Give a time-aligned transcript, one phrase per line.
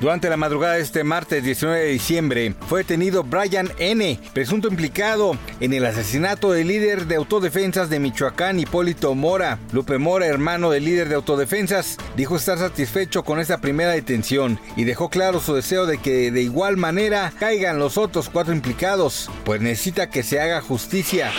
[0.00, 5.36] Durante la madrugada de este martes 19 de diciembre fue detenido Brian N., presunto implicado
[5.60, 9.58] en el asesinato del líder de autodefensas de Michoacán, Hipólito Mora.
[9.72, 14.84] Lupe Mora, hermano del líder de autodefensas, dijo estar satisfecho con esta primera detención y
[14.84, 19.60] dejó claro su deseo de que de igual manera caigan los otros cuatro implicados, pues
[19.60, 21.30] necesita que se haga justicia.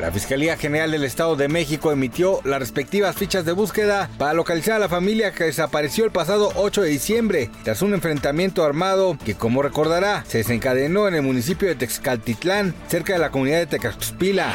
[0.00, 4.76] La Fiscalía General del Estado de México emitió las respectivas fichas de búsqueda para localizar
[4.76, 9.34] a la familia que desapareció el pasado 8 de diciembre tras un enfrentamiento armado que,
[9.34, 14.54] como recordará, se desencadenó en el municipio de Texcaltitlán, cerca de la comunidad de Tecaxpila.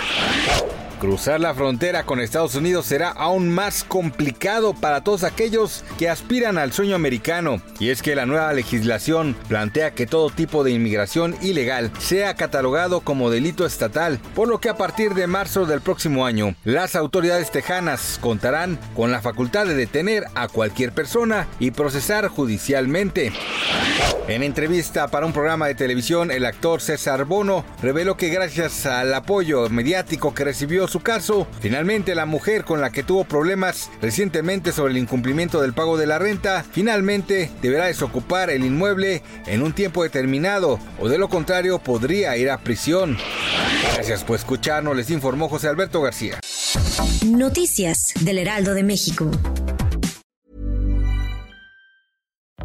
[1.00, 6.58] Cruzar la frontera con Estados Unidos será aún más complicado para todos aquellos que aspiran
[6.58, 7.62] al sueño americano.
[7.80, 13.00] Y es que la nueva legislación plantea que todo tipo de inmigración ilegal sea catalogado
[13.00, 17.50] como delito estatal, por lo que a partir de marzo del próximo año, las autoridades
[17.50, 23.32] tejanas contarán con la facultad de detener a cualquier persona y procesar judicialmente.
[24.30, 29.12] En entrevista para un programa de televisión, el actor César Bono reveló que gracias al
[29.16, 34.72] apoyo mediático que recibió su caso, finalmente la mujer con la que tuvo problemas recientemente
[34.72, 39.74] sobre el incumplimiento del pago de la renta, finalmente deberá desocupar el inmueble en un
[39.74, 43.18] tiempo determinado o de lo contrario podría ir a prisión.
[43.96, 46.40] Gracias por escucharnos, les informó José Alberto García.
[47.26, 49.32] Noticias del Heraldo de México.